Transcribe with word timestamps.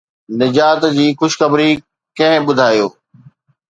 نجات 0.39 0.81
جي 0.95 1.05
خوشخبري 1.21 1.69
ڪنهن 2.17 2.41
ٻڌايو؟ 2.53 2.87